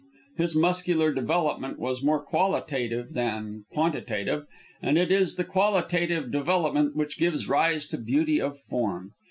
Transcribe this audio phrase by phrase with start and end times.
[0.35, 4.47] His muscular development was more qualitative than quantitative,
[4.81, 9.11] and it is the qualitative development which gives rise to beauty of form.